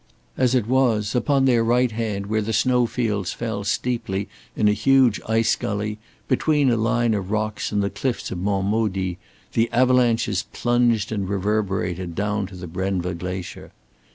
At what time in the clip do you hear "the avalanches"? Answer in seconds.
9.53-10.45